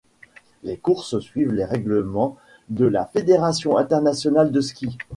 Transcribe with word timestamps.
Les 0.63 0.77
courses 0.77 1.19
suivent 1.19 1.51
les 1.53 1.63
règlements 1.63 2.35
de 2.69 2.87
la 2.87 3.05
fédération 3.05 3.77
internationale 3.77 4.51
de 4.51 4.59
ski. 4.59 4.97